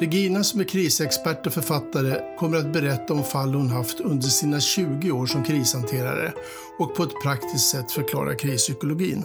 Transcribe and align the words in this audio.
Regina 0.00 0.44
som 0.44 0.60
är 0.60 0.64
krisexpert 0.64 1.46
och 1.46 1.52
författare 1.52 2.36
kommer 2.36 2.56
att 2.58 2.72
berätta 2.72 3.14
om 3.14 3.24
fall 3.24 3.54
hon 3.54 3.70
haft 3.70 4.00
under 4.00 4.26
sina 4.26 4.60
20 4.60 5.10
år 5.10 5.26
som 5.26 5.44
krishanterare 5.44 6.32
och 6.78 6.94
på 6.94 7.02
ett 7.02 7.22
praktiskt 7.22 7.70
sätt 7.70 7.92
förklara 7.92 8.34
krispsykologin. 8.34 9.24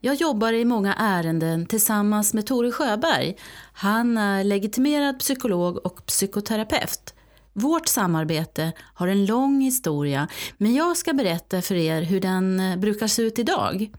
Jag 0.00 0.14
jobbar 0.14 0.52
i 0.52 0.64
många 0.64 0.94
ärenden 0.94 1.66
tillsammans 1.66 2.34
med 2.34 2.46
Tore 2.46 2.72
Sjöberg. 2.72 3.36
Han 3.72 4.18
är 4.18 4.44
legitimerad 4.44 5.18
psykolog 5.18 5.86
och 5.86 6.06
psykoterapeut. 6.06 7.14
Vårt 7.60 7.88
samarbete 7.88 8.72
har 8.94 9.08
en 9.08 9.26
lång 9.26 9.60
historia, 9.60 10.28
men 10.58 10.74
jag 10.74 10.96
ska 10.96 11.12
berätta 11.12 11.62
för 11.62 11.74
er 11.74 12.02
hur 12.02 12.20
den 12.20 12.60
eh, 12.60 12.76
brukar 12.76 13.06
se 13.06 13.22
ut 13.22 13.38
idag. 13.38 13.90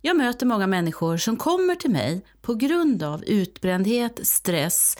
Jag 0.00 0.16
möter 0.16 0.46
många 0.46 0.66
människor 0.66 1.16
som 1.16 1.36
kommer 1.36 1.74
till 1.74 1.90
mig 1.90 2.24
på 2.42 2.54
grund 2.54 3.02
av 3.02 3.24
utbrändhet, 3.24 4.20
stress 4.26 4.96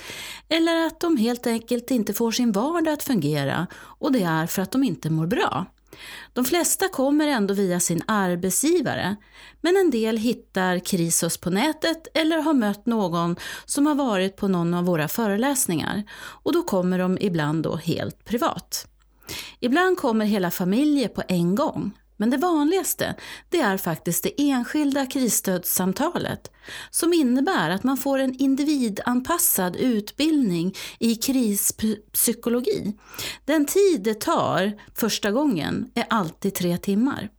eller 0.49 0.87
att 0.87 1.01
de 1.01 1.17
helt 1.17 1.47
enkelt 1.47 1.91
inte 1.91 2.15
får 2.15 2.31
sin 2.31 2.53
vardag 2.53 2.93
att 2.95 3.03
fungera 3.03 3.67
och 3.75 4.13
det 4.13 4.23
är 4.23 4.47
för 4.47 4.63
att 4.63 4.71
de 4.71 4.85
inte 4.85 5.11
mår 5.11 5.27
bra. 5.27 5.67
De 6.33 6.45
flesta 6.45 6.89
kommer 6.89 7.29
ändå 7.29 7.55
via 7.55 7.81
sin 7.81 8.03
arbetsgivare, 8.07 9.17
men 9.61 9.77
en 9.77 9.91
del 9.91 10.17
hittar 10.17 10.79
Krisos 10.79 11.39
på 11.39 11.51
nätet 11.51 12.07
eller 12.15 12.39
har 12.39 12.55
mött 12.55 12.87
någon 12.87 13.37
som 13.65 13.87
har 13.87 13.95
varit 13.95 14.37
på 14.37 14.49
någon 14.49 14.75
av 14.75 14.85
våra 14.85 15.09
föreläsningar 15.09 16.03
och 16.15 16.53
då 16.53 16.63
kommer 16.63 16.99
de 16.99 17.19
ibland 17.21 17.63
då 17.63 17.77
helt 17.77 18.25
privat. 18.25 18.89
Ibland 19.61 19.99
kommer 19.99 20.25
hela 20.25 20.51
familjer 20.51 21.09
på 21.09 21.23
en 21.29 21.55
gång. 21.55 21.93
Men 22.17 22.31
det 22.31 22.37
vanligaste, 22.37 23.15
det 23.49 23.61
är 23.61 23.77
faktiskt 23.77 24.23
det 24.23 24.51
enskilda 24.51 25.07
krisstödssamtalet 25.07 26.51
som 26.91 27.13
innebär 27.13 27.71
att 27.71 27.85
man 27.85 27.97
får 27.97 28.19
en 28.19 28.35
individanpassad 28.35 29.77
utbildning 29.77 30.75
i 30.99 31.15
krispsykologi. 31.15 32.95
Den 33.45 33.67
tid 33.67 34.03
det 34.03 34.21
tar 34.21 34.73
första 34.95 35.31
gången 35.31 35.91
är 35.95 36.07
alltid 36.11 36.55
tre 36.55 36.79
timmar. 36.79 37.31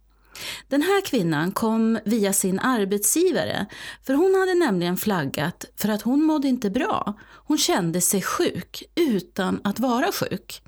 Den 0.67 0.81
här 0.81 1.05
kvinnan 1.05 1.51
kom 1.51 1.99
via 2.05 2.33
sin 2.33 2.59
arbetsgivare, 2.59 3.65
för 4.03 4.13
hon 4.13 4.35
hade 4.35 4.53
nämligen 4.53 4.97
flaggat 4.97 5.65
för 5.75 5.89
att 5.89 6.01
hon 6.01 6.23
mådde 6.23 6.47
inte 6.47 6.69
bra. 6.69 7.19
Hon 7.47 7.57
kände 7.57 8.01
sig 8.01 8.21
sjuk 8.21 8.83
utan 8.95 9.61
att 9.63 9.79
vara 9.79 10.11
sjuk. 10.11 10.61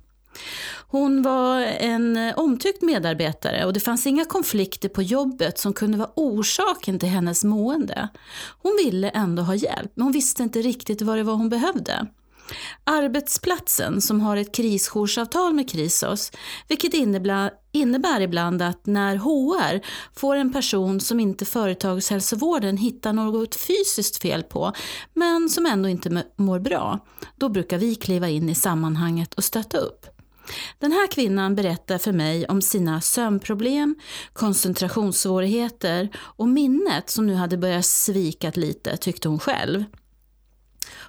Hon 0.89 1.21
var 1.21 1.61
en 1.61 2.33
omtyckt 2.35 2.81
medarbetare 2.81 3.65
och 3.65 3.73
det 3.73 3.79
fanns 3.79 4.07
inga 4.07 4.25
konflikter 4.25 4.89
på 4.89 5.01
jobbet 5.01 5.59
som 5.59 5.73
kunde 5.73 5.97
vara 5.97 6.11
orsaken 6.15 6.99
till 6.99 7.09
hennes 7.09 7.43
mående. 7.43 8.07
Hon 8.61 8.79
ville 8.85 9.09
ändå 9.09 9.43
ha 9.43 9.55
hjälp, 9.55 9.91
men 9.95 10.03
hon 10.03 10.13
visste 10.13 10.43
inte 10.43 10.61
riktigt 10.61 11.01
vad 11.01 11.17
det 11.17 11.23
var 11.23 11.33
hon 11.33 11.49
behövde. 11.49 12.07
Arbetsplatsen 12.83 14.01
som 14.01 14.21
har 14.21 14.37
ett 14.37 14.55
krisjoursavtal 14.55 15.53
med 15.53 15.69
Krisos, 15.69 16.31
vilket 16.67 16.93
innebär 17.71 18.21
ibland 18.21 18.61
att 18.61 18.85
när 18.85 19.15
HR 19.15 19.81
får 20.19 20.35
en 20.35 20.53
person 20.53 20.99
som 20.99 21.19
inte 21.19 21.45
företagshälsovården 21.45 22.77
hittar 22.77 23.13
något 23.13 23.55
fysiskt 23.55 24.21
fel 24.21 24.43
på, 24.43 24.73
men 25.13 25.49
som 25.49 25.65
ändå 25.65 25.89
inte 25.89 26.23
mår 26.35 26.59
bra, 26.59 26.99
då 27.35 27.49
brukar 27.49 27.77
vi 27.77 27.95
kliva 27.95 28.29
in 28.29 28.49
i 28.49 28.55
sammanhanget 28.55 29.33
och 29.33 29.43
stötta 29.43 29.77
upp. 29.77 30.16
Den 30.79 30.91
här 30.91 31.07
kvinnan 31.07 31.55
berättar 31.55 31.97
för 31.97 32.11
mig 32.11 32.45
om 32.45 32.61
sina 32.61 33.01
sömnproblem, 33.01 33.95
koncentrationssvårigheter 34.33 36.09
och 36.17 36.47
minnet 36.47 37.09
som 37.09 37.27
nu 37.27 37.33
hade 37.33 37.57
börjat 37.57 37.85
svika 37.85 38.51
lite, 38.55 38.97
tyckte 38.97 39.29
hon 39.29 39.39
själv. 39.39 39.83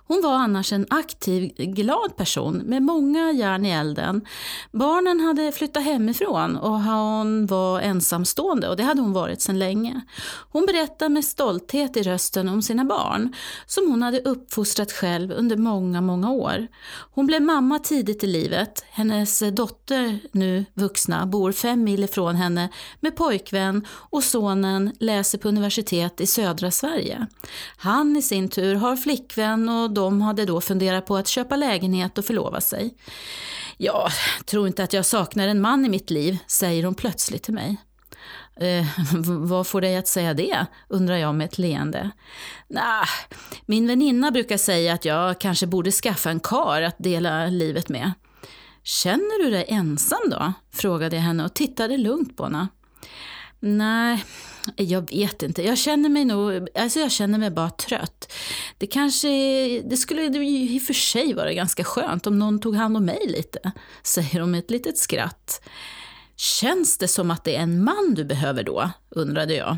Hon 0.08 0.22
var 0.22 0.34
annars 0.34 0.72
en 0.72 0.86
aktiv, 0.90 1.52
glad 1.56 2.16
person 2.16 2.56
med 2.56 2.82
många 2.82 3.32
järn 3.32 3.66
i 3.66 3.70
elden. 3.70 4.24
Barnen 4.72 5.20
hade 5.20 5.52
flyttat 5.52 5.84
hemifrån 5.84 6.56
och 6.56 6.80
hon 6.80 7.46
var 7.46 7.80
ensamstående 7.80 8.68
och 8.68 8.76
det 8.76 8.82
hade 8.82 9.00
hon 9.00 9.12
varit 9.12 9.42
sedan 9.42 9.58
länge. 9.58 10.00
Hon 10.50 10.66
berättar 10.66 11.08
med 11.08 11.24
stolthet 11.24 11.96
i 11.96 12.02
rösten 12.02 12.48
om 12.48 12.62
sina 12.62 12.84
barn 12.84 13.34
som 13.66 13.90
hon 13.90 14.02
hade 14.02 14.20
uppfostrat 14.20 14.92
själv 14.92 15.32
under 15.32 15.56
många, 15.56 16.00
många 16.00 16.30
år. 16.30 16.66
Hon 17.14 17.26
blev 17.26 17.42
mamma 17.42 17.78
tidigt 17.78 18.24
i 18.24 18.26
livet. 18.26 18.84
Hennes 18.90 19.42
dotter, 19.52 20.18
nu 20.32 20.64
vuxna, 20.74 21.26
bor 21.26 21.52
fem 21.52 21.84
mil 21.84 22.04
ifrån 22.04 22.36
henne 22.36 22.68
med 23.00 23.16
pojkvän 23.16 23.86
och 23.90 24.24
sonen 24.24 24.92
läser 25.00 25.38
på 25.38 25.48
universitet 25.48 26.20
i 26.20 26.26
södra 26.26 26.70
Sverige. 26.70 27.26
Han 27.76 28.16
i 28.16 28.22
sin 28.22 28.48
tur 28.48 28.74
har 28.74 28.96
flickvän 28.96 29.68
och 29.68 29.90
de 29.98 30.22
hade 30.22 30.44
då 30.44 30.60
funderat 30.60 31.06
på 31.06 31.16
att 31.16 31.28
köpa 31.28 31.56
lägenhet 31.56 32.18
och 32.18 32.24
förlova 32.24 32.60
sig. 32.60 32.94
Jag 33.76 34.10
tror 34.44 34.66
inte 34.66 34.84
att 34.84 34.92
jag 34.92 35.06
saknar 35.06 35.48
en 35.48 35.60
man 35.60 35.84
i 35.84 35.88
mitt 35.88 36.10
liv, 36.10 36.38
säger 36.46 36.84
hon 36.84 36.94
plötsligt 36.94 37.42
till 37.42 37.54
mig. 37.54 37.76
Eh, 38.60 38.86
vad 39.28 39.66
får 39.66 39.80
dig 39.80 39.96
att 39.96 40.08
säga 40.08 40.34
det? 40.34 40.66
undrar 40.88 41.16
jag 41.16 41.34
med 41.34 41.44
ett 41.44 41.58
leende. 41.58 42.10
Nah, 42.68 43.08
min 43.66 43.86
väninna 43.86 44.30
brukar 44.30 44.56
säga 44.56 44.94
att 44.94 45.04
jag 45.04 45.40
kanske 45.40 45.66
borde 45.66 45.90
skaffa 45.90 46.30
en 46.30 46.40
kar 46.40 46.82
att 46.82 46.96
dela 46.98 47.46
livet 47.46 47.88
med. 47.88 48.12
Känner 48.82 49.44
du 49.44 49.50
dig 49.50 49.64
ensam 49.68 50.30
då? 50.30 50.52
frågade 50.74 51.16
jag 51.16 51.22
henne 51.22 51.44
och 51.44 51.54
tittade 51.54 51.96
lugnt 51.96 52.36
på 52.36 52.44
henne. 52.44 52.68
Nej, 53.60 54.24
jag 54.76 55.10
vet 55.10 55.42
inte. 55.42 55.62
Jag 55.62 55.78
känner 55.78 56.08
mig 56.08 56.24
nog, 56.24 56.68
alltså 56.74 57.00
jag 57.00 57.10
känner 57.12 57.38
mig 57.38 57.50
bara 57.50 57.70
trött. 57.70 58.32
Det 58.78 58.86
kanske, 58.86 59.28
det 59.80 59.96
skulle 59.96 60.22
i 60.44 60.78
och 60.78 60.82
för 60.82 60.94
sig 60.94 61.34
vara 61.34 61.52
ganska 61.52 61.84
skönt 61.84 62.26
om 62.26 62.38
någon 62.38 62.60
tog 62.60 62.76
hand 62.76 62.96
om 62.96 63.04
mig 63.04 63.26
lite, 63.28 63.72
säger 64.02 64.40
hon 64.40 64.50
med 64.50 64.58
ett 64.58 64.70
litet 64.70 64.98
skratt. 64.98 65.62
Känns 66.36 66.98
det 66.98 67.08
som 67.08 67.30
att 67.30 67.44
det 67.44 67.56
är 67.56 67.62
en 67.62 67.84
man 67.84 68.14
du 68.14 68.24
behöver 68.24 68.62
då? 68.62 68.90
undrade 69.10 69.54
jag. 69.54 69.76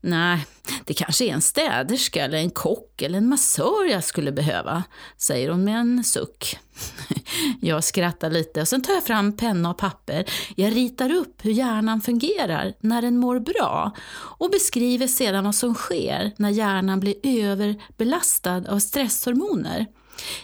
Nej, 0.00 0.46
det 0.84 0.94
kanske 0.94 1.24
är 1.24 1.32
en 1.32 1.42
städerska 1.42 2.24
eller 2.24 2.38
en 2.38 2.50
kock 2.50 3.02
eller 3.02 3.18
en 3.18 3.28
massör 3.28 3.90
jag 3.90 4.04
skulle 4.04 4.32
behöva, 4.32 4.82
säger 5.16 5.50
hon 5.50 5.64
med 5.64 5.76
en 5.80 6.04
suck. 6.04 6.58
Jag 7.60 7.84
skrattar 7.84 8.30
lite 8.30 8.60
och 8.60 8.68
sen 8.68 8.82
tar 8.82 8.92
jag 8.92 9.04
fram 9.04 9.36
penna 9.36 9.70
och 9.70 9.78
papper. 9.78 10.24
Jag 10.56 10.76
ritar 10.76 11.12
upp 11.12 11.44
hur 11.44 11.50
hjärnan 11.50 12.00
fungerar 12.00 12.74
när 12.80 13.02
den 13.02 13.18
mår 13.18 13.38
bra 13.38 13.92
och 14.12 14.50
beskriver 14.50 15.06
sedan 15.06 15.44
vad 15.44 15.54
som 15.54 15.74
sker 15.74 16.32
när 16.36 16.50
hjärnan 16.50 17.00
blir 17.00 17.14
överbelastad 17.22 18.64
av 18.68 18.78
stresshormoner. 18.78 19.86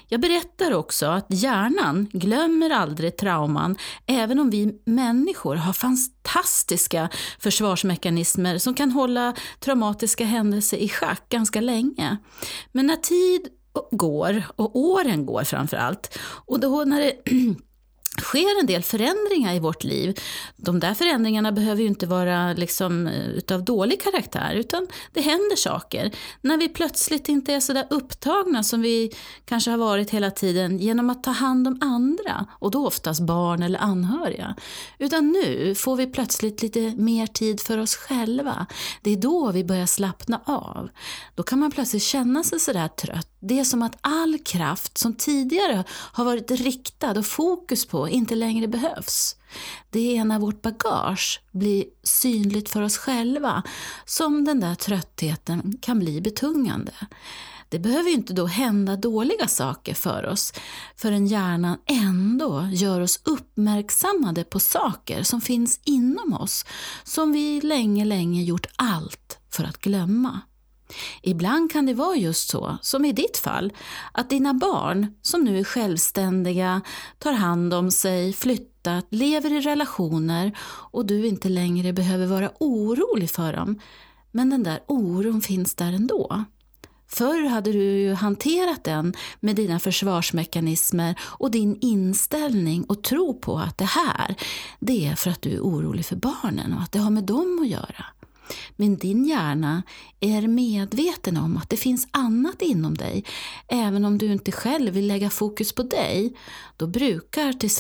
Jag 0.09 0.21
berättar 0.21 0.73
också 0.73 1.07
att 1.07 1.27
hjärnan 1.29 2.09
glömmer 2.13 2.71
aldrig 2.71 3.17
trauman 3.17 3.77
även 4.07 4.39
om 4.39 4.51
vi 4.51 4.81
människor 4.87 5.57
har 5.57 5.73
fantastiska 5.73 7.09
försvarsmekanismer 7.39 8.59
som 8.59 8.75
kan 8.75 8.91
hålla 8.91 9.35
traumatiska 9.61 10.25
händelser 10.25 10.77
i 10.77 10.89
schack 10.89 11.29
ganska 11.29 11.61
länge. 11.61 12.17
Men 12.73 12.87
när 12.87 12.97
tid 12.97 13.49
går, 13.91 14.43
och 14.57 14.77
åren 14.77 15.27
går 15.27 15.45
framför 15.45 15.77
allt, 15.77 16.19
och 16.47 16.61
då 16.61 16.85
när 16.85 17.01
det 17.01 17.13
sker 18.21 18.61
en 18.61 18.67
del 18.67 18.83
förändringar 18.83 19.55
i 19.55 19.59
vårt 19.59 19.85
liv. 19.85 20.21
De 20.57 20.81
där 20.81 20.95
förändringarna 20.95 21.53
behöver 21.53 21.83
ju 21.83 21.89
inte 21.89 22.07
vara 22.07 22.53
liksom 22.53 23.07
eh, 23.07 23.29
utav 23.29 23.65
dålig 23.65 24.03
karaktär, 24.03 24.55
utan 24.55 24.87
det 25.13 25.21
händer 25.21 25.57
saker. 25.57 26.11
När 26.41 26.57
vi 26.57 26.69
plötsligt 26.69 27.29
inte 27.29 27.55
är 27.55 27.61
så 27.61 27.73
där 27.73 27.87
upptagna 27.91 28.63
som 28.63 28.81
vi 28.81 29.11
kanske 29.45 29.71
har 29.71 29.79
varit 29.79 30.11
hela 30.11 30.31
tiden 30.31 30.79
genom 30.79 31.11
att 31.11 31.25
ta 31.25 31.31
hand 31.31 31.69
om 31.69 31.79
andra, 31.81 32.47
och 32.59 32.71
då 32.71 32.87
oftast 32.87 33.21
barn 33.21 33.63
eller 33.63 33.79
anhöriga. 33.79 34.55
Utan 34.99 35.29
nu 35.29 35.75
får 35.75 35.97
vi 35.97 36.07
plötsligt 36.07 36.63
lite 36.63 36.81
mer 36.81 37.27
tid 37.27 37.61
för 37.61 37.79
oss 37.79 37.97
själva. 37.97 38.67
Det 39.03 39.11
är 39.11 39.17
då 39.17 39.53
vi 39.53 39.65
börjar 39.65 39.87
slappna 39.87 40.41
av. 40.45 40.89
Då 41.35 41.43
kan 41.43 41.59
man 41.59 41.71
plötsligt 41.71 42.03
känna 42.03 42.45
sig 42.45 42.61
sådär 42.61 42.89
trött. 42.89 43.29
Det 43.41 43.61
är 43.61 43.65
som 43.65 43.83
att 43.83 43.99
all 44.01 44.39
kraft 44.39 44.99
som 44.99 45.15
tidigare 45.15 45.85
har 45.89 46.25
varit 46.25 46.51
riktad 46.51 47.19
och 47.19 47.27
fokus 47.27 47.87
på 47.87 48.02
inte 48.09 48.35
längre 48.35 48.69
behövs. 48.69 49.37
Det 49.91 50.17
är 50.17 50.25
när 50.25 50.39
vårt 50.39 50.63
bagage 50.63 51.41
blir 51.53 51.85
synligt 52.03 52.69
för 52.69 52.83
oss 52.83 52.97
själva 52.97 53.63
som 54.05 54.45
den 54.45 54.61
där 54.61 54.75
tröttheten 54.75 55.79
kan 55.81 55.99
bli 55.99 56.21
betungande. 56.21 56.93
Det 57.69 57.79
behöver 57.79 58.11
ju 58.11 58.15
inte 58.15 58.33
då 58.33 58.47
hända 58.47 58.97
dåliga 58.97 59.49
saker 59.49 59.95
för 59.95 60.27
oss 60.27 60.53
förrän 60.97 61.27
hjärnan 61.27 61.79
ändå 61.87 62.69
gör 62.73 63.01
oss 63.01 63.21
uppmärksammade 63.25 64.45
på 64.45 64.61
saker 64.61 65.23
som 65.23 65.41
finns 65.41 65.81
inom 65.85 66.33
oss 66.33 66.65
som 67.05 67.33
vi 67.33 67.61
länge, 67.61 68.05
länge 68.05 68.43
gjort 68.43 68.67
allt 68.77 69.39
för 69.51 69.65
att 69.65 69.79
glömma. 69.79 70.41
Ibland 71.23 71.73
kan 71.73 71.87
det 71.87 71.95
vara 71.95 72.17
just 72.17 72.49
så, 72.49 72.79
som 72.83 73.05
i 73.05 73.13
ditt 73.13 73.37
fall, 73.37 73.73
att 74.13 74.31
dina 74.31 74.55
barn, 74.55 75.07
som 75.23 75.45
nu 75.45 75.59
är 75.59 75.65
självständiga, 75.65 76.81
tar 77.19 77.33
hand 77.33 77.75
om 77.75 77.91
sig, 77.91 78.33
flyttat, 78.33 79.07
lever 79.11 79.53
i 79.53 79.61
relationer 79.61 80.59
och 80.91 81.07
du 81.07 81.27
inte 81.27 81.49
längre 81.49 81.93
behöver 81.93 82.27
vara 82.27 82.51
orolig 82.61 83.31
för 83.31 83.53
dem. 83.53 83.81
Men 84.31 84.51
den 84.51 84.63
där 84.63 84.81
oron 84.87 85.41
finns 85.41 85.75
där 85.75 85.93
ändå. 85.93 86.45
Förr 87.15 87.49
hade 87.49 87.73
du 87.73 87.83
ju 87.83 88.13
hanterat 88.15 88.85
den 88.85 89.15
med 89.41 89.57
dina 89.57 89.79
försvarsmekanismer 89.79 91.15
och 91.21 91.51
din 91.51 91.79
inställning 91.81 92.85
och 92.85 93.03
tro 93.03 93.35
på 93.41 93.59
att 93.59 93.79
det 93.79 93.85
här, 93.85 94.35
det 94.81 95.07
är 95.07 95.15
för 95.15 95.31
att 95.31 95.43
du 95.43 95.51
är 95.51 95.61
orolig 95.61 96.07
för 96.07 96.17
barnen 96.17 96.73
och 96.73 96.83
att 96.83 96.93
det 96.93 96.99
har 96.99 97.11
med 97.11 97.25
dem 97.25 97.59
att 97.63 97.69
göra. 97.69 98.05
Men 98.77 98.97
din 98.97 99.25
hjärna 99.25 99.83
är 100.21 100.49
medveten 100.49 101.37
om 101.37 101.57
att 101.57 101.71
det 101.71 101.77
finns 101.77 102.09
annat 102.11 102.63
inom 102.63 102.95
dig. 102.95 103.25
Även 103.69 104.05
om 104.05 104.19
du 104.19 104.33
inte 104.33 104.53
själv 104.53 104.95
vill 104.95 105.07
lägga 105.07 105.31
fokus 105.31 105.73
på 105.73 105.83
dig, 105.83 106.37
då 106.77 106.87
brukar 106.87 107.53
till, 107.53 107.71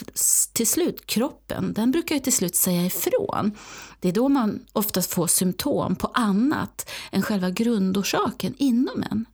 till 0.52 0.66
slut 0.66 1.06
kroppen, 1.06 1.72
den 1.72 1.90
brukar 1.90 2.14
ju 2.14 2.20
till 2.20 2.32
slut 2.32 2.56
säga 2.56 2.86
ifrån. 2.86 3.52
Det 4.00 4.08
är 4.08 4.12
då 4.12 4.28
man 4.28 4.60
oftast 4.72 5.12
får 5.12 5.26
symptom 5.26 5.96
på 5.96 6.06
annat 6.06 6.90
än 7.12 7.22
själva 7.22 7.50
grundorsaken 7.50 8.54
inom 8.58 9.04
en. 9.10 9.24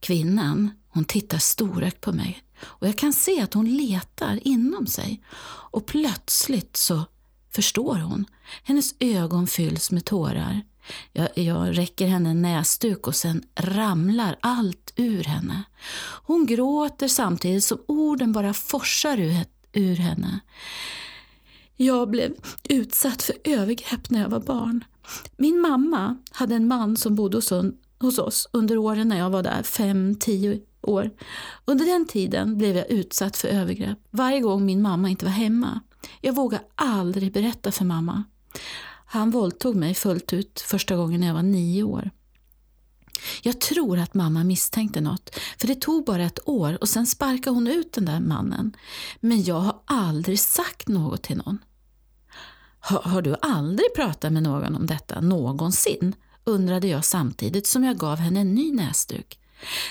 Kvinnan, 0.00 0.70
hon 0.88 1.04
tittar 1.04 1.38
storögt 1.38 2.00
på 2.00 2.12
mig 2.12 2.42
och 2.60 2.88
jag 2.88 2.98
kan 2.98 3.12
se 3.12 3.40
att 3.40 3.54
hon 3.54 3.76
letar 3.76 4.40
inom 4.48 4.86
sig. 4.86 5.22
Och 5.70 5.86
plötsligt 5.86 6.76
så 6.76 7.04
förstår 7.50 7.96
hon. 7.96 8.24
Hennes 8.62 8.94
ögon 9.00 9.46
fylls 9.46 9.90
med 9.90 10.04
tårar. 10.04 10.62
Jag, 11.12 11.28
jag 11.34 11.78
räcker 11.78 12.06
henne 12.06 12.30
en 12.30 12.42
näsduk 12.42 13.06
och 13.06 13.14
sen 13.14 13.42
ramlar 13.56 14.36
allt 14.40 14.92
ur 14.96 15.24
henne. 15.24 15.62
Hon 16.22 16.46
gråter 16.46 17.08
samtidigt 17.08 17.64
som 17.64 17.78
orden 17.86 18.32
bara 18.32 18.54
forsar 18.54 19.20
ur, 19.20 19.44
ur 19.72 19.96
henne. 19.96 20.40
Jag 21.76 22.10
blev 22.10 22.34
utsatt 22.68 23.22
för 23.22 23.34
övergrepp 23.44 24.10
när 24.10 24.20
jag 24.20 24.28
var 24.28 24.40
barn. 24.40 24.84
Min 25.36 25.60
mamma 25.60 26.16
hade 26.30 26.54
en 26.54 26.68
man 26.68 26.96
som 26.96 27.14
bodde 27.14 27.36
hos, 27.36 27.52
hos 28.00 28.18
oss 28.18 28.48
under 28.52 28.78
åren 28.78 29.08
när 29.08 29.18
jag 29.18 29.30
var 29.30 29.42
där, 29.42 29.62
fem, 29.62 30.16
tio 30.20 30.60
år. 30.82 31.10
Under 31.64 31.86
den 31.86 32.06
tiden 32.06 32.58
blev 32.58 32.76
jag 32.76 32.90
utsatt 32.90 33.36
för 33.36 33.48
övergrepp 33.48 33.98
varje 34.10 34.40
gång 34.40 34.66
min 34.66 34.82
mamma 34.82 35.08
inte 35.08 35.24
var 35.24 35.32
hemma. 35.32 35.80
Jag 36.20 36.34
vågade 36.34 36.64
aldrig 36.74 37.32
berätta 37.32 37.72
för 37.72 37.84
mamma. 37.84 38.24
Han 39.06 39.30
våldtog 39.30 39.76
mig 39.76 39.94
fullt 39.94 40.32
ut 40.32 40.60
första 40.60 40.96
gången 40.96 41.20
när 41.20 41.26
jag 41.26 41.34
var 41.34 41.42
nio 41.42 41.82
år. 41.82 42.10
Jag 43.42 43.60
tror 43.60 43.98
att 43.98 44.14
mamma 44.14 44.44
misstänkte 44.44 45.00
något, 45.00 45.38
för 45.58 45.66
det 45.66 45.80
tog 45.80 46.04
bara 46.04 46.22
ett 46.22 46.48
år 46.48 46.78
och 46.80 46.88
sen 46.88 47.06
sparkade 47.06 47.54
hon 47.54 47.66
ut 47.66 47.92
den 47.92 48.04
där 48.04 48.20
mannen. 48.20 48.76
Men 49.20 49.44
jag 49.44 49.60
har 49.60 49.80
aldrig 49.84 50.40
sagt 50.40 50.88
något 50.88 51.22
till 51.22 51.36
någon. 51.36 51.58
Har, 52.80 53.02
har 53.02 53.22
du 53.22 53.36
aldrig 53.42 53.94
pratat 53.94 54.32
med 54.32 54.42
någon 54.42 54.76
om 54.76 54.86
detta 54.86 55.20
någonsin? 55.20 56.14
undrade 56.48 56.86
jag 56.86 57.04
samtidigt 57.04 57.66
som 57.66 57.84
jag 57.84 57.98
gav 57.98 58.18
henne 58.18 58.40
en 58.40 58.54
ny 58.54 58.72
näsduk. 58.72 59.38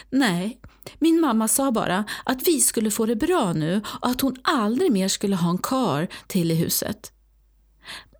Nej, 0.09 0.59
min 0.99 1.21
mamma 1.21 1.47
sa 1.47 1.71
bara 1.71 2.05
att 2.23 2.47
vi 2.47 2.61
skulle 2.61 2.91
få 2.91 3.05
det 3.05 3.15
bra 3.15 3.53
nu 3.53 3.81
och 4.01 4.09
att 4.09 4.21
hon 4.21 4.35
aldrig 4.41 4.91
mer 4.91 5.07
skulle 5.07 5.35
ha 5.35 5.49
en 5.49 5.57
kar 5.57 6.07
till 6.27 6.51
i 6.51 6.55
huset. 6.55 7.11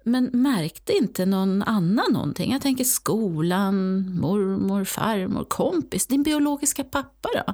Men 0.04 0.30
märkte 0.34 0.94
inte 0.94 1.26
någon 1.26 1.64
annan 1.64 2.14
någonting? 2.14 2.52
Jag 2.52 2.62
tänker 2.62 2.84
skolan, 2.84 4.06
mormor, 4.20 4.84
farmor, 4.84 5.44
kompis, 5.44 6.08
din 6.08 6.24
biologiska 6.24 6.84
pappa 6.84 7.30
då? 7.34 7.54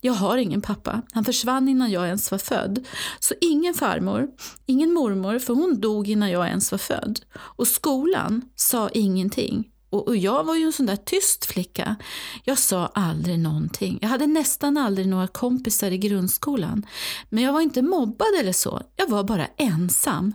Jag 0.00 0.12
har 0.12 0.38
ingen 0.38 0.62
pappa. 0.62 1.02
Han 1.12 1.24
försvann 1.24 1.68
innan 1.68 1.90
jag 1.90 2.06
ens 2.06 2.30
var 2.30 2.38
född. 2.38 2.86
Så 3.20 3.34
ingen 3.40 3.74
farmor, 3.74 4.28
ingen 4.66 4.92
mormor, 4.92 5.38
för 5.38 5.54
hon 5.54 5.80
dog 5.80 6.08
innan 6.08 6.30
jag 6.30 6.48
ens 6.48 6.72
var 6.72 6.78
född. 6.78 7.20
Och 7.34 7.66
skolan 7.66 8.42
sa 8.54 8.88
ingenting. 8.88 9.70
Och, 9.96 10.08
och, 10.08 10.16
jag 10.16 10.44
var 10.44 10.54
ju 10.54 10.64
en 10.64 10.72
sån 10.72 10.86
där 10.86 10.96
tyst 10.96 11.44
flicka. 11.44 11.96
Jag 12.44 12.58
sa 12.58 12.86
aldrig 12.86 13.38
någonting. 13.38 13.98
Jag 14.02 14.08
hade 14.08 14.26
nästan 14.26 14.76
aldrig 14.76 15.08
några 15.08 15.26
kompisar 15.26 15.90
i 15.90 15.98
grundskolan. 15.98 16.86
Men 17.28 17.44
jag 17.44 17.52
var 17.52 17.60
inte 17.60 17.82
mobbad 17.82 18.28
eller 18.40 18.52
så. 18.52 18.82
Jag 18.96 19.08
var 19.08 19.24
bara 19.24 19.46
ensam. 19.46 20.32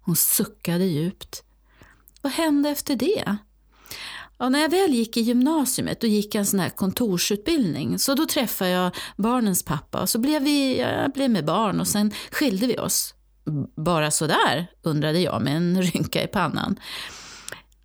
Hon 0.00 0.16
suckade 0.16 0.84
djupt. 0.84 1.42
Vad 2.22 2.32
hände 2.32 2.68
efter 2.68 2.96
det? 2.96 3.36
Ja, 4.38 4.48
när 4.48 4.58
jag 4.58 4.68
väl 4.68 4.94
gick 4.94 5.16
i 5.16 5.20
gymnasiet 5.20 6.00
då 6.00 6.06
gick 6.06 6.34
jag 6.34 6.40
en 6.40 6.46
sån 6.46 6.60
här 6.60 6.70
kontorsutbildning 6.70 7.98
så 7.98 8.14
då 8.14 8.26
träffade 8.26 8.70
jag 8.70 8.94
barnens 9.16 9.62
pappa 9.62 10.00
och 10.00 10.10
så 10.10 10.18
blev 10.18 10.42
vi, 10.42 10.78
jag 10.78 11.12
blev 11.12 11.30
med 11.30 11.44
barn 11.44 11.80
och 11.80 11.88
sen 11.88 12.12
skilde 12.30 12.66
vi 12.66 12.78
oss. 12.78 13.14
Bara 13.76 14.10
sådär, 14.10 14.66
undrade 14.82 15.20
jag 15.20 15.42
med 15.42 15.56
en 15.56 15.82
rynka 15.92 16.22
i 16.22 16.26
pannan. 16.26 16.76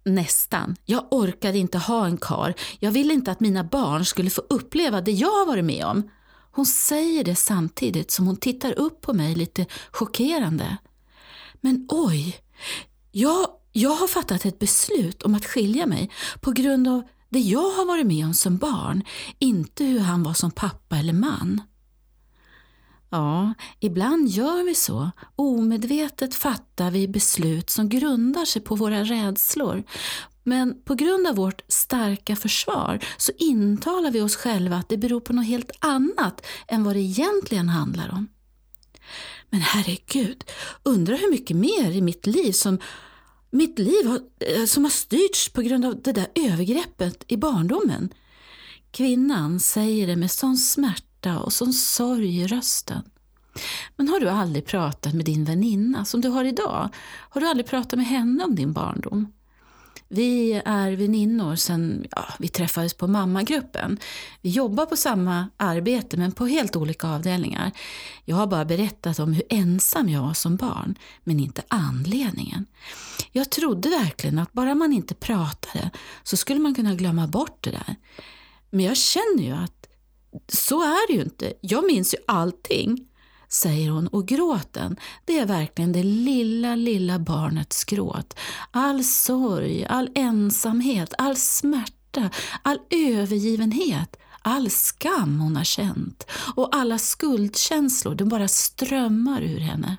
Nästan. 0.05 0.75
Jag 0.85 1.07
orkade 1.11 1.57
inte 1.57 1.77
ha 1.77 2.05
en 2.05 2.17
kar. 2.17 2.53
Jag 2.79 2.91
ville 2.91 3.13
inte 3.13 3.31
att 3.31 3.39
mina 3.39 3.63
barn 3.63 4.05
skulle 4.05 4.29
få 4.29 4.41
uppleva 4.49 5.01
det 5.01 5.11
jag 5.11 5.31
har 5.31 5.45
varit 5.45 5.65
med 5.65 5.85
om. 5.85 6.09
Hon 6.51 6.65
säger 6.65 7.23
det 7.23 7.35
samtidigt 7.35 8.11
som 8.11 8.27
hon 8.27 8.37
tittar 8.37 8.79
upp 8.79 9.01
på 9.01 9.13
mig 9.13 9.35
lite 9.35 9.65
chockerande. 9.91 10.77
Men 11.61 11.85
oj, 11.89 12.37
jag, 13.11 13.47
jag 13.71 13.95
har 13.95 14.07
fattat 14.07 14.45
ett 14.45 14.59
beslut 14.59 15.23
om 15.23 15.35
att 15.35 15.45
skilja 15.45 15.85
mig 15.85 16.11
på 16.41 16.51
grund 16.51 16.87
av 16.87 17.03
det 17.29 17.39
jag 17.39 17.71
har 17.71 17.85
varit 17.85 18.07
med 18.07 18.25
om 18.25 18.33
som 18.33 18.57
barn, 18.57 19.03
inte 19.39 19.83
hur 19.83 19.99
han 19.99 20.23
var 20.23 20.33
som 20.33 20.51
pappa 20.51 20.97
eller 20.97 21.13
man. 21.13 21.61
Ja, 23.11 23.53
ibland 23.79 24.27
gör 24.27 24.63
vi 24.63 24.75
så. 24.75 25.11
Omedvetet 25.35 26.35
fattar 26.35 26.91
vi 26.91 27.07
beslut 27.07 27.69
som 27.69 27.89
grundar 27.89 28.45
sig 28.45 28.61
på 28.61 28.75
våra 28.75 29.03
rädslor. 29.03 29.83
Men 30.43 30.81
på 30.83 30.95
grund 30.95 31.27
av 31.27 31.35
vårt 31.35 31.61
starka 31.67 32.35
försvar 32.35 32.99
så 33.17 33.31
intalar 33.37 34.11
vi 34.11 34.21
oss 34.21 34.35
själva 34.35 34.75
att 34.75 34.89
det 34.89 34.97
beror 34.97 35.19
på 35.19 35.33
något 35.33 35.45
helt 35.45 35.71
annat 35.79 36.45
än 36.67 36.83
vad 36.83 36.95
det 36.95 36.99
egentligen 36.99 37.69
handlar 37.69 38.09
om. 38.09 38.27
Men 39.49 39.61
herregud, 39.61 40.43
undrar 40.83 41.17
hur 41.17 41.31
mycket 41.31 41.57
mer 41.57 41.91
i 41.91 42.01
mitt 42.01 42.27
liv 42.27 42.51
som 42.51 42.79
mitt 43.51 43.79
liv 43.79 44.05
har, 44.05 44.19
eh, 44.39 44.65
som 44.65 44.83
har 44.83 44.91
styrts 44.91 45.49
på 45.49 45.61
grund 45.61 45.85
av 45.85 46.01
det 46.01 46.11
där 46.11 46.27
övergreppet 46.35 47.23
i 47.27 47.37
barndomen. 47.37 48.13
Kvinnan 48.91 49.59
säger 49.59 50.07
det 50.07 50.15
med 50.15 50.31
sån 50.31 50.57
smärta 50.57 51.10
smärta 51.21 51.39
och 51.39 51.53
sån 51.53 51.73
sorg 51.73 52.41
i 52.41 52.47
rösten. 52.47 53.03
Men 53.97 54.09
har 54.09 54.19
du 54.19 54.29
aldrig 54.29 54.65
pratat 54.65 55.13
med 55.13 55.25
din 55.25 55.45
väninna 55.45 56.05
som 56.05 56.21
du 56.21 56.29
har 56.29 56.45
idag? 56.45 56.89
Har 57.29 57.41
du 57.41 57.47
aldrig 57.47 57.67
pratat 57.67 57.97
med 57.97 58.07
henne 58.07 58.43
om 58.43 58.55
din 58.55 58.73
barndom? 58.73 59.33
Vi 60.07 60.61
är 60.65 60.91
väninnor 60.91 61.55
sen 61.55 62.05
ja, 62.11 62.25
vi 62.39 62.47
träffades 62.47 62.93
på 62.93 63.07
mammagruppen. 63.07 63.97
Vi 64.41 64.49
jobbar 64.49 64.85
på 64.85 64.95
samma 64.95 65.49
arbete 65.57 66.17
men 66.17 66.31
på 66.31 66.45
helt 66.45 66.75
olika 66.75 67.07
avdelningar. 67.07 67.71
Jag 68.25 68.35
har 68.35 68.47
bara 68.47 68.65
berättat 68.65 69.19
om 69.19 69.33
hur 69.33 69.43
ensam 69.49 70.09
jag 70.09 70.21
var 70.21 70.33
som 70.33 70.55
barn, 70.55 70.95
men 71.23 71.39
inte 71.39 71.61
anledningen. 71.67 72.65
Jag 73.31 73.49
trodde 73.49 73.89
verkligen 73.89 74.39
att 74.39 74.53
bara 74.53 74.75
man 74.75 74.93
inte 74.93 75.13
pratade 75.15 75.91
så 76.23 76.37
skulle 76.37 76.59
man 76.59 76.75
kunna 76.75 76.95
glömma 76.95 77.27
bort 77.27 77.63
det 77.63 77.71
där. 77.71 77.95
Men 78.69 78.85
jag 78.85 78.97
känner 78.97 79.43
ju 79.43 79.51
att 79.51 79.81
så 80.47 80.81
är 80.81 81.07
det 81.07 81.13
ju 81.13 81.21
inte. 81.21 81.53
Jag 81.61 81.85
minns 81.85 82.13
ju 82.13 82.17
allting, 82.27 83.07
säger 83.49 83.89
hon 83.89 84.07
och 84.07 84.27
gråten, 84.27 84.95
det 85.25 85.39
är 85.39 85.45
verkligen 85.45 85.91
det 85.91 86.03
lilla, 86.03 86.75
lilla 86.75 87.19
barnets 87.19 87.83
gråt. 87.83 88.35
All 88.71 89.03
sorg, 89.03 89.85
all 89.85 90.09
ensamhet, 90.15 91.13
all 91.17 91.35
smärta, 91.35 92.29
all 92.61 92.77
övergivenhet, 92.89 94.17
all 94.41 94.69
skam 94.69 95.39
hon 95.39 95.55
har 95.55 95.63
känt 95.63 96.27
och 96.55 96.75
alla 96.75 96.97
skuldkänslor, 96.97 98.15
de 98.15 98.29
bara 98.29 98.47
strömmar 98.47 99.41
ur 99.41 99.59
henne. 99.59 99.97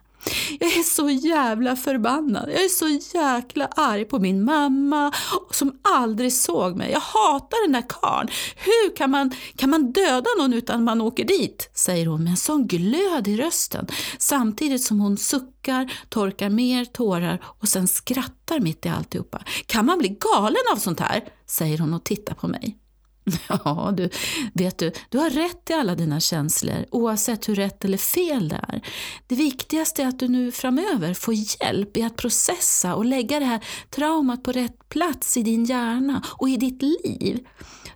Jag 0.60 0.68
är 0.78 0.82
så 0.82 1.10
jävla 1.10 1.76
förbannad. 1.76 2.50
Jag 2.50 2.64
är 2.64 2.68
så 2.68 3.16
jäkla 3.18 3.66
arg 3.66 4.04
på 4.04 4.18
min 4.18 4.44
mamma 4.44 5.12
som 5.50 5.78
aldrig 5.82 6.32
såg 6.32 6.76
mig. 6.76 6.92
Jag 6.92 7.00
hatar 7.00 7.66
den 7.66 7.72
där 7.72 7.88
karln. 7.88 8.28
Hur 8.56 8.96
kan 8.96 9.10
man, 9.10 9.30
kan 9.56 9.70
man 9.70 9.92
döda 9.92 10.30
någon 10.38 10.52
utan 10.52 10.84
man 10.84 11.00
åker 11.00 11.24
dit? 11.24 11.70
säger 11.74 12.06
hon 12.06 12.24
med 12.24 12.30
en 12.30 12.36
sån 12.36 12.66
glöd 12.66 13.28
i 13.28 13.36
rösten 13.36 13.86
samtidigt 14.18 14.82
som 14.82 15.00
hon 15.00 15.16
suckar, 15.16 15.92
torkar 16.08 16.50
mer 16.50 16.84
tårar 16.84 17.42
och 17.44 17.68
sen 17.68 17.88
skrattar 17.88 18.60
mitt 18.60 18.86
i 18.86 18.88
alltihopa. 18.88 19.42
Kan 19.66 19.86
man 19.86 19.98
bli 19.98 20.08
galen 20.08 20.62
av 20.72 20.76
sånt 20.76 21.00
här? 21.00 21.24
säger 21.46 21.78
hon 21.78 21.94
och 21.94 22.04
tittar 22.04 22.34
på 22.34 22.48
mig. 22.48 22.81
Ja, 23.48 23.92
du, 23.96 24.08
vet 24.54 24.78
du, 24.78 24.92
du 25.08 25.18
har 25.18 25.30
rätt 25.30 25.70
i 25.70 25.72
alla 25.72 25.94
dina 25.94 26.20
känslor, 26.20 26.86
oavsett 26.90 27.48
hur 27.48 27.54
rätt 27.54 27.84
eller 27.84 27.98
fel 27.98 28.48
det 28.48 28.64
är. 28.68 28.82
Det 29.26 29.34
viktigaste 29.34 30.02
är 30.02 30.06
att 30.06 30.18
du 30.18 30.28
nu 30.28 30.52
framöver 30.52 31.14
får 31.14 31.34
hjälp 31.34 31.96
i 31.96 32.02
att 32.02 32.16
processa 32.16 32.94
och 32.94 33.04
lägga 33.04 33.38
det 33.38 33.44
här 33.44 33.64
traumat 33.90 34.42
på 34.42 34.52
rätt 34.52 34.88
plats 34.88 35.36
i 35.36 35.42
din 35.42 35.64
hjärna 35.64 36.22
och 36.28 36.48
i 36.48 36.56
ditt 36.56 36.82
liv. 36.82 37.46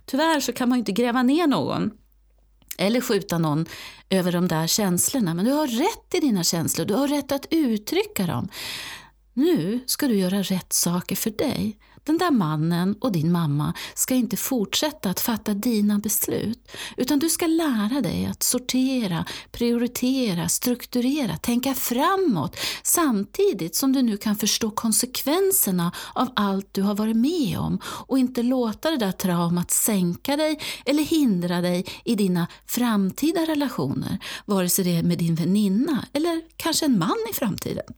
Tyvärr 0.05 0.39
så 0.39 0.53
kan 0.53 0.69
man 0.69 0.77
ju 0.77 0.79
inte 0.79 0.91
gräva 0.91 1.23
ner 1.23 1.47
någon 1.47 1.91
eller 2.77 3.01
skjuta 3.01 3.37
någon 3.37 3.65
över 4.09 4.31
de 4.31 4.47
där 4.47 4.67
känslorna, 4.67 5.33
men 5.33 5.45
du 5.45 5.51
har 5.51 5.67
rätt 5.67 6.13
i 6.13 6.19
dina 6.19 6.43
känslor, 6.43 6.85
du 6.85 6.93
har 6.93 7.07
rätt 7.07 7.31
att 7.31 7.47
uttrycka 7.49 8.25
dem. 8.25 8.49
Nu 9.33 9.79
ska 9.85 10.07
du 10.07 10.15
göra 10.15 10.41
rätt 10.41 10.73
saker 10.73 11.15
för 11.15 11.29
dig. 11.29 11.77
Den 12.07 12.17
där 12.17 12.31
mannen 12.31 12.95
och 13.01 13.11
din 13.11 13.31
mamma 13.31 13.73
ska 13.95 14.15
inte 14.15 14.37
fortsätta 14.37 15.09
att 15.09 15.19
fatta 15.19 15.53
dina 15.53 15.99
beslut, 15.99 16.71
utan 16.97 17.19
du 17.19 17.29
ska 17.29 17.47
lära 17.47 18.01
dig 18.01 18.25
att 18.25 18.43
sortera, 18.43 19.25
prioritera, 19.51 20.49
strukturera, 20.49 21.37
tänka 21.37 21.73
framåt. 21.73 22.57
Samtidigt 22.83 23.75
som 23.75 23.93
du 23.93 24.01
nu 24.01 24.17
kan 24.17 24.35
förstå 24.35 24.71
konsekvenserna 24.71 25.91
av 26.13 26.27
allt 26.35 26.69
du 26.71 26.81
har 26.81 26.95
varit 26.95 27.17
med 27.17 27.59
om. 27.59 27.79
Och 27.83 28.19
inte 28.19 28.43
låta 28.43 28.91
det 28.91 28.97
där 28.97 29.11
traumat 29.11 29.71
sänka 29.71 30.37
dig 30.37 30.59
eller 30.85 31.03
hindra 31.03 31.61
dig 31.61 31.85
i 32.05 32.15
dina 32.15 32.47
framtida 32.65 33.41
relationer, 33.41 34.19
vare 34.45 34.69
sig 34.69 34.85
det 34.85 34.97
är 34.97 35.03
med 35.03 35.17
din 35.17 35.35
väninna 35.35 36.05
eller 36.13 36.41
kanske 36.57 36.85
en 36.85 36.99
man 36.99 37.17
i 37.31 37.33
framtiden. 37.33 37.93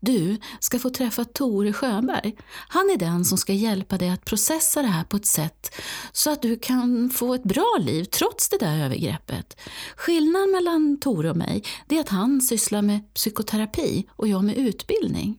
Du 0.00 0.36
ska 0.60 0.78
få 0.78 0.90
träffa 0.90 1.24
Tore 1.24 1.72
Sjöberg. 1.72 2.36
Han 2.68 2.90
är 2.90 2.96
den 2.96 3.24
som 3.24 3.38
ska 3.38 3.52
hjälpa 3.52 3.98
dig 3.98 4.10
att 4.10 4.24
processa 4.24 4.82
det 4.82 4.88
här 4.88 5.04
på 5.04 5.16
ett 5.16 5.26
sätt 5.26 5.74
så 6.12 6.30
att 6.30 6.42
du 6.42 6.58
kan 6.58 7.10
få 7.10 7.34
ett 7.34 7.44
bra 7.44 7.76
liv 7.80 8.04
trots 8.04 8.48
det 8.48 8.58
där 8.58 8.84
övergreppet. 8.84 9.60
Skillnaden 9.96 10.50
mellan 10.50 11.00
Tore 11.00 11.30
och 11.30 11.36
mig 11.36 11.64
är 11.88 12.00
att 12.00 12.08
han 12.08 12.40
sysslar 12.40 12.82
med 12.82 13.14
psykoterapi 13.14 14.08
och 14.16 14.28
jag 14.28 14.44
med 14.44 14.56
utbildning. 14.56 15.38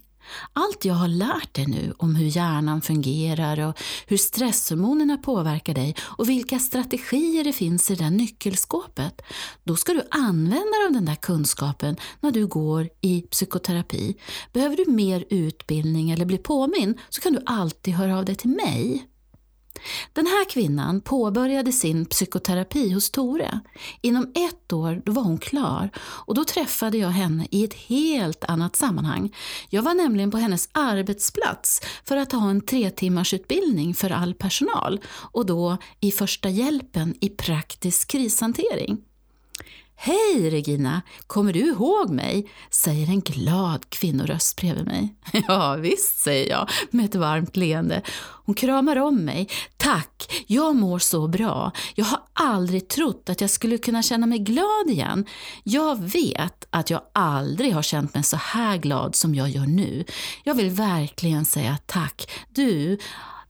Allt 0.53 0.85
jag 0.85 0.93
har 0.93 1.07
lärt 1.07 1.53
dig 1.53 1.65
nu 1.65 1.93
om 1.97 2.15
hur 2.15 2.25
hjärnan 2.25 2.81
fungerar 2.81 3.59
och 3.67 3.79
hur 4.07 4.17
stresshormonerna 4.17 5.17
påverkar 5.17 5.73
dig 5.73 5.95
och 6.01 6.29
vilka 6.29 6.59
strategier 6.59 7.43
det 7.43 7.53
finns 7.53 7.91
i 7.91 7.95
det 7.95 8.03
där 8.03 8.11
nyckelskåpet, 8.11 9.21
då 9.63 9.75
ska 9.75 9.93
du 9.93 10.01
använda 10.11 10.55
dig 10.55 10.85
av 10.87 10.93
den 10.93 11.05
där 11.05 11.15
kunskapen 11.15 11.95
när 12.19 12.31
du 12.31 12.47
går 12.47 12.89
i 13.01 13.21
psykoterapi. 13.21 14.15
Behöver 14.53 14.75
du 14.75 14.91
mer 14.91 15.25
utbildning 15.29 16.11
eller 16.11 16.25
bli 16.25 16.37
påminn 16.37 16.97
så 17.09 17.21
kan 17.21 17.33
du 17.33 17.41
alltid 17.45 17.93
höra 17.93 18.17
av 18.17 18.25
dig 18.25 18.35
till 18.35 18.49
mig. 18.49 19.09
Den 20.13 20.27
här 20.27 20.49
kvinnan 20.49 21.01
påbörjade 21.01 21.71
sin 21.71 22.05
psykoterapi 22.05 22.93
hos 22.93 23.11
Tore. 23.11 23.59
Inom 24.01 24.31
ett 24.35 24.73
år 24.73 25.01
då 25.05 25.11
var 25.11 25.23
hon 25.23 25.37
klar 25.37 25.89
och 25.99 26.35
då 26.35 26.45
träffade 26.45 26.97
jag 26.97 27.09
henne 27.09 27.47
i 27.51 27.63
ett 27.63 27.73
helt 27.73 28.43
annat 28.43 28.75
sammanhang. 28.75 29.35
Jag 29.69 29.81
var 29.81 29.93
nämligen 29.93 30.31
på 30.31 30.37
hennes 30.37 30.69
arbetsplats 30.71 31.81
för 32.05 32.17
att 32.17 32.31
ha 32.31 32.49
en 32.49 32.61
tre 32.61 32.89
timmars 32.89 33.33
utbildning 33.33 33.95
för 33.95 34.09
all 34.09 34.33
personal 34.33 35.01
och 35.07 35.45
då 35.45 35.77
i 35.99 36.11
första 36.11 36.49
hjälpen 36.49 37.15
i 37.21 37.29
praktisk 37.29 38.11
krishantering. 38.11 38.97
Hej 40.01 40.49
Regina, 40.49 41.01
kommer 41.27 41.53
du 41.53 41.59
ihåg 41.59 42.09
mig? 42.09 42.49
säger 42.71 43.07
en 43.07 43.21
glad 43.21 43.89
kvinnoröst 43.89 44.61
bredvid 44.61 44.85
mig. 44.85 45.15
Ja 45.47 45.75
visst, 45.75 46.19
säger 46.19 46.49
jag 46.49 46.69
med 46.91 47.05
ett 47.05 47.15
varmt 47.15 47.57
leende. 47.57 48.01
Hon 48.45 48.55
kramar 48.55 48.95
om 48.95 49.25
mig. 49.25 49.49
Tack, 49.77 50.43
jag 50.47 50.75
mår 50.75 50.99
så 50.99 51.27
bra. 51.27 51.71
Jag 51.95 52.05
har 52.05 52.19
aldrig 52.33 52.87
trott 52.87 53.29
att 53.29 53.41
jag 53.41 53.49
skulle 53.49 53.77
kunna 53.77 54.03
känna 54.03 54.25
mig 54.25 54.39
glad 54.39 54.89
igen. 54.89 55.25
Jag 55.63 56.03
vet 56.03 56.65
att 56.69 56.89
jag 56.89 57.01
aldrig 57.13 57.73
har 57.73 57.81
känt 57.81 58.13
mig 58.13 58.23
så 58.23 58.37
här 58.37 58.77
glad 58.77 59.15
som 59.15 59.35
jag 59.35 59.49
gör 59.49 59.65
nu. 59.65 60.05
Jag 60.43 60.55
vill 60.55 60.69
verkligen 60.69 61.45
säga 61.45 61.77
tack. 61.85 62.31
Du, 62.49 62.97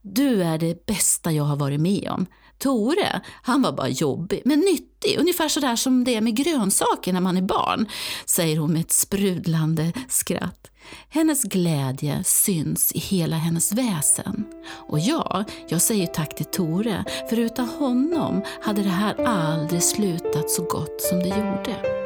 du 0.02 0.42
är 0.42 0.58
det 0.58 0.86
bästa 0.86 1.32
jag 1.32 1.44
har 1.44 1.56
varit 1.56 1.80
med 1.80 2.08
om. 2.10 2.26
Tore, 2.60 3.20
han 3.42 3.62
var 3.62 3.72
bara 3.72 3.88
jobbig, 3.88 4.42
men 4.44 4.60
nyttig, 4.60 5.16
ungefär 5.18 5.48
sådär 5.48 5.76
som 5.76 6.04
det 6.04 6.14
är 6.14 6.20
med 6.20 6.36
grönsaker 6.36 7.12
när 7.12 7.20
man 7.20 7.36
är 7.36 7.42
barn, 7.42 7.88
säger 8.26 8.56
hon 8.56 8.72
med 8.72 8.80
ett 8.80 8.92
sprudlande 8.92 9.92
skratt. 10.08 10.70
Hennes 11.08 11.42
glädje 11.42 12.24
syns 12.24 12.92
i 12.92 12.98
hela 12.98 13.36
hennes 13.36 13.72
väsen. 13.72 14.44
Och 14.88 14.98
jag, 14.98 15.44
jag 15.68 15.82
säger 15.82 16.06
tack 16.06 16.36
till 16.36 16.46
Tore, 16.46 17.04
för 17.28 17.38
utan 17.38 17.68
honom 17.68 18.42
hade 18.62 18.82
det 18.82 18.88
här 18.88 19.24
aldrig 19.26 19.82
slutat 19.82 20.50
så 20.50 20.62
gott 20.62 21.00
som 21.00 21.18
det 21.18 21.28
gjorde. 21.28 21.99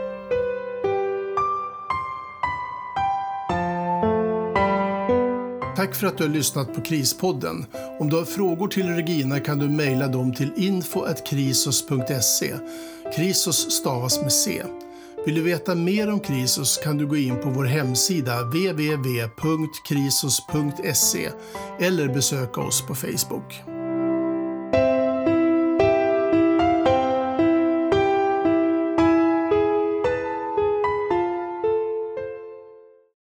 Tack 5.76 5.94
för 5.94 6.06
att 6.06 6.18
du 6.18 6.24
har 6.24 6.30
lyssnat 6.30 6.74
på 6.74 6.80
Krispodden. 6.80 7.66
Om 7.98 8.10
du 8.10 8.16
har 8.16 8.24
frågor 8.24 8.68
till 8.68 8.88
Regina 8.88 9.40
kan 9.40 9.58
du 9.58 9.68
mejla 9.68 10.08
dem 10.08 10.34
till 10.34 10.52
info.krisos.se. 10.56 12.54
Krisos 13.16 13.70
stavas 13.70 14.20
med 14.22 14.32
C. 14.32 14.62
Vill 15.26 15.34
du 15.34 15.42
veta 15.42 15.74
mer 15.74 16.12
om 16.12 16.20
Krisos 16.20 16.78
kan 16.78 16.98
du 16.98 17.06
gå 17.06 17.16
in 17.16 17.40
på 17.42 17.50
vår 17.50 17.64
hemsida 17.64 18.42
www.krisos.se 18.42 19.30
eller 21.80 22.08
besöka 22.08 22.60
oss 22.60 22.82
på 22.82 22.94
Facebook. 22.94 23.73